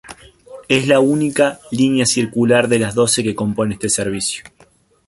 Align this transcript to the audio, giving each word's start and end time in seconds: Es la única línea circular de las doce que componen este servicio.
Es 0.67 0.87
la 0.87 0.99
única 0.99 1.59
línea 1.69 2.07
circular 2.07 2.67
de 2.67 2.79
las 2.79 2.95
doce 2.95 3.21
que 3.21 3.35
componen 3.35 3.73
este 3.73 3.87
servicio. 3.87 4.43